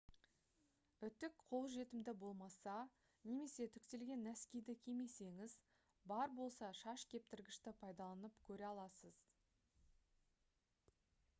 үтік 1.07 1.33
қолжетімді 1.49 2.13
болмаса 2.21 2.77
немесе 3.31 3.67
үтіктелген 3.69 4.23
нәскиді 4.27 4.75
кимесеңіз 4.85 5.53
бар 6.13 6.33
болса 6.39 6.69
шаш 6.79 7.03
кептіргішті 7.13 7.75
пайдаланып 7.83 8.39
көре 8.49 8.67
аласыз 8.71 9.21